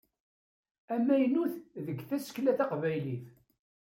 [0.93, 1.53] Amaynut
[1.85, 3.25] deg tasekla Taqbaylit.